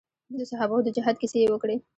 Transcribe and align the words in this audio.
د 0.39 0.41
صحابه 0.49 0.73
وو 0.75 0.85
د 0.85 0.89
جهاد 0.95 1.15
کيسې 1.21 1.37
يې 1.43 1.51
وکړې. 1.51 1.75